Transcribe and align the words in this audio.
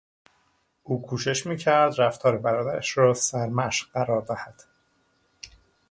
او 0.83 1.01
کوشش 1.07 1.45
میکرد 1.45 2.01
رفتار 2.01 2.37
برادرش 2.37 2.97
را 2.97 3.13
سرمشق 3.13 3.91
قرار 3.91 4.21
دهد. 4.21 4.63